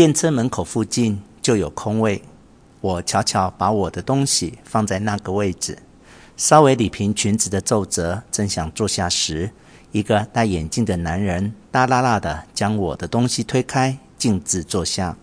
[0.00, 2.22] 电车门口附近就有空位，
[2.80, 5.76] 我悄悄把我的东西放在那个位置，
[6.38, 9.50] 稍微理平裙子的皱褶，正想坐下时，
[9.92, 15.18] 一个戴眼镜的男人大剌剌地将我的东西推开，径自坐下。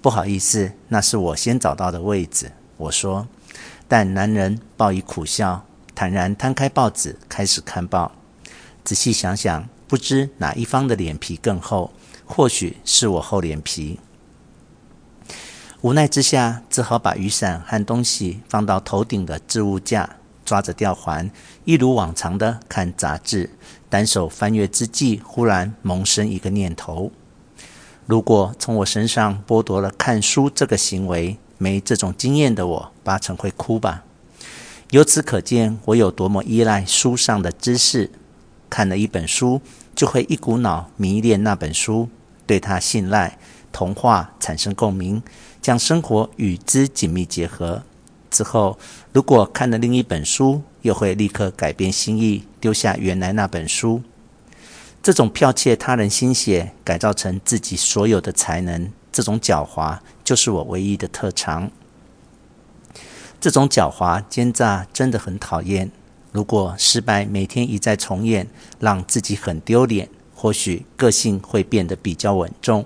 [0.00, 2.52] 不好意思，那是我先找到的位置。
[2.76, 3.26] 我说，
[3.88, 5.66] 但男人报以苦笑，
[5.96, 8.12] 坦然摊开报纸开始看报。
[8.84, 11.92] 仔细想想，不知哪一方的脸皮更厚，
[12.26, 13.98] 或许是我厚脸皮。
[15.80, 21.30] 无奈之下，只好把雨伞和东西放到头顶的置物架，抓着吊环，
[21.64, 23.50] 一如往常的看杂志。
[23.88, 27.12] 单手翻阅之际，忽然萌生一个念头。
[28.04, 34.02] 如果从我身上剥夺了看书这个行为，没这种经验的我，八成会哭吧。
[34.90, 38.10] 由此可见，我有多么依赖书上的知识。
[38.68, 39.60] 看了一本书，
[39.96, 42.08] 就会一股脑迷恋那本书，
[42.46, 43.38] 对它信赖，
[43.72, 45.22] 童话产生共鸣，
[45.62, 47.82] 将生活与之紧密结合。
[48.30, 48.78] 之后，
[49.12, 54.02] 如果看了另一本书，又会立刻改变心意，丢下原来那本书。
[55.02, 61.70] 这种剽窃他人心血，改造成自己所有的才能，这种狡猾就是我唯一的特长。
[63.40, 65.90] 这种狡猾奸诈真的很讨厌。
[66.36, 68.46] 如果失败每天一再重演，
[68.78, 72.84] 让自己很丢脸，或许个性会变得比较稳重。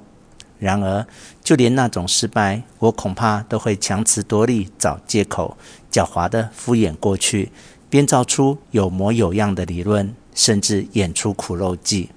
[0.60, 1.04] 然而，
[1.42, 5.56] 就连那种失败，我恐怕都会强词夺理，找借口，
[5.90, 7.50] 狡猾地敷衍过去，
[7.88, 10.14] 编造出有模有样的理论。
[10.32, 12.10] 甚至演出苦肉计，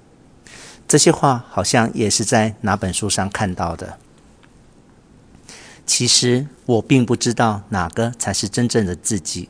[0.86, 3.98] 这些话好像也是在哪本书上看到的。
[5.84, 9.48] 其实我并不知道哪个才是真正的自己。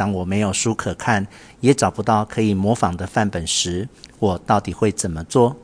[0.00, 1.26] 当我没有书可看，
[1.60, 3.86] 也找不到可以模仿的范本时，
[4.18, 5.54] 我到底会怎么做？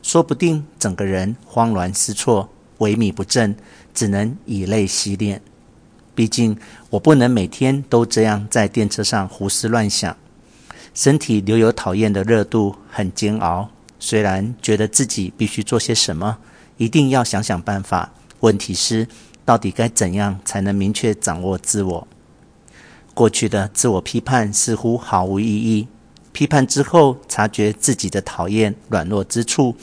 [0.00, 3.56] 说不定整个人慌乱失措、萎靡不振，
[3.92, 5.42] 只能以泪洗脸。
[6.14, 6.56] 毕竟
[6.90, 10.16] 我不能每天都这样在电车上胡思乱想。
[10.94, 13.68] 身体留有讨厌的热度，很煎熬。
[13.98, 16.38] 虽然觉得自己必须做些什么，
[16.76, 18.12] 一定要想想办法。
[18.38, 19.08] 问题是，
[19.44, 22.06] 到底该怎样才能明确掌握自我？
[23.14, 25.86] 过去的自我批判似乎毫无意义。
[26.32, 29.76] 批判之后，察觉自己的讨厌、软弱之处，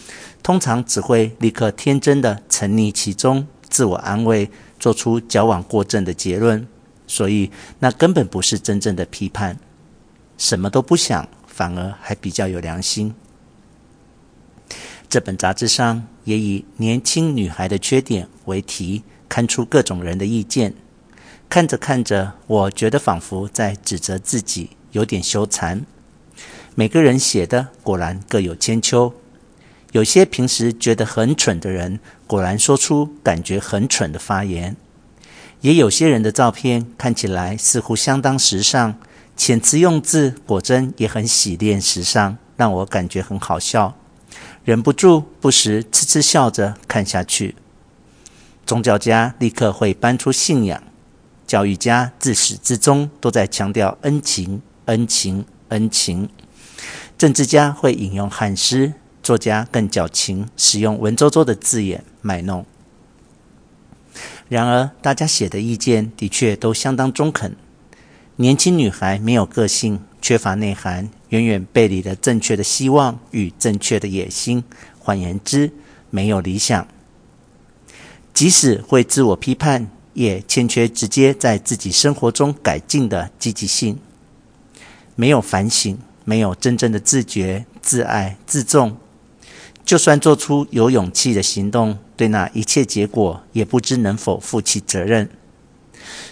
[0.44, 6.68] 通常只会立刻天真的沉溺其中，自我安慰，做出矫枉过正的结论。
[7.08, 7.50] 所以，
[7.80, 9.58] 那根本不是真正的批判。
[10.38, 13.14] 什么都不想，反而还比较有良心。
[15.08, 20.74] 这本杂志上也以“年轻女孩的缺点”为题，刊出各种人的意见。
[21.52, 25.82] 看着看着，我觉得仿佛在指责自己，有点羞惭。
[26.76, 29.14] 每个人写的果然各有千秋。
[29.92, 34.78] 有些平时觉得很蠢的人，果然说出感觉很蠢的发言。
[35.60, 38.96] 也有些人的照片看起来似乎相当时尚。
[39.38, 43.98] 遣词用字果真也很洗练时尚，让我感觉很好笑，
[44.64, 47.56] 忍不住不时痴痴笑着看下去。
[48.66, 50.82] 宗教家立刻会搬出信仰，
[51.52, 56.30] 教育家自始至终都在强调恩情、恩情、恩情。
[57.18, 62.66] 政治家会引用汉诗，作家更矫情，使用文绉绉的字眼卖弄。
[64.48, 67.58] 然而，大家写的意见的确都相当中肯。
[68.38, 74.64] 年轻女孩没有个性，缺乏内涵，远远背离了正确的希望与正确的野心。
[75.00, 75.74] 换言之，
[76.10, 76.88] 没有理想。
[78.34, 83.98] 即使会自我批判，也欠缺直接在自己生活中改进的积极性。
[85.16, 88.98] 没有反省，没有真正的自觉、自爱、自重。
[89.84, 95.30] 就算做出有勇气的行动，对那一切结果，也不知能否负起责任。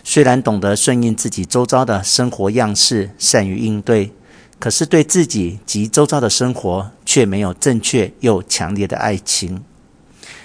[0.03, 4.11] 虽然懂得顺应自己周遭的生活样式，善于应对，
[4.59, 9.61] 可是对自己及周遭的生活却没有正确又强烈的爱情，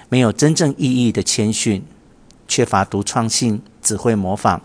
[0.09, 1.85] 没有真正意义的谦逊，
[2.47, 4.61] 缺乏独创性，只会模仿，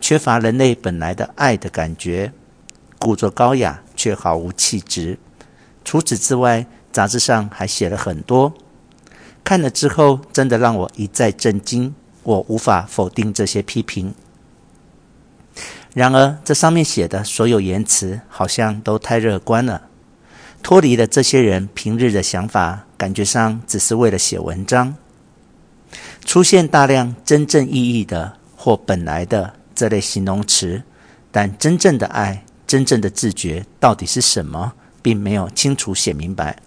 [0.00, 2.32] 缺乏人类本来的爱的感觉，
[2.98, 5.18] 故作高雅却毫无气质。
[5.84, 8.52] 除此之外，杂志上还写了很多，
[9.42, 11.94] 看了之后真的让我一再震惊。
[12.22, 14.14] 我无法否定这些批评。
[15.92, 19.82] 然而，这上面写的所有言辞好像都太乐观了，
[20.62, 24.96] 脱离了这些人平日的想法，感觉上只是为了写文章。
[26.24, 30.82] 出现大量真正意义的或本来的这类形容词，
[31.30, 34.72] 但真正的爱、真正的自觉到底是什么，
[35.02, 36.58] 并没有清楚写明白。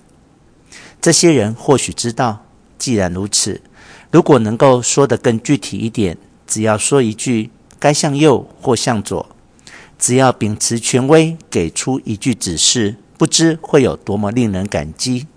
[1.02, 2.46] 这些人或许知道，
[2.78, 3.62] 既然如此，
[4.12, 7.50] 如果能够说得更具体一点，只要说一句
[7.80, 9.28] 该向右或向左，
[9.98, 15.28] 只要秉持权威给出一句指示，不知会有多么令人感激。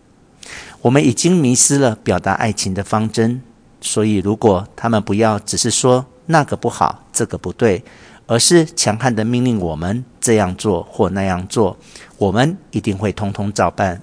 [0.83, 3.43] 我们已经迷失了表达爱情的方针，
[3.81, 7.83] 所以如果他们不要只是说那个不好，这个不对，
[8.27, 11.77] 而是强悍的命令我们这样做或那样做，
[12.19, 14.03] 我们一定会通通照办。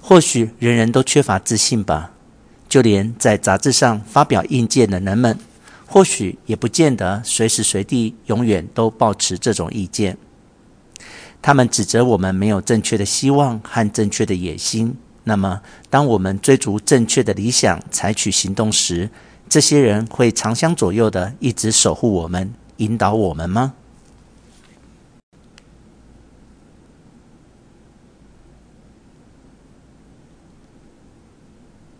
[0.00, 2.12] 或许人人都缺乏自信吧，
[2.68, 5.38] 就连在杂志上发表意见的人们，
[5.86, 10.16] 或许也不见得随时随地永远都抱持这种意见。
[11.40, 14.96] 他们指责我们没有正确的希望和正确的野心。
[15.28, 15.60] 那么，
[15.90, 19.10] 当我们追逐正确的理想，采取行动时，
[19.46, 23.74] 这些人会长相左右的一直守护我们、引导我们吗？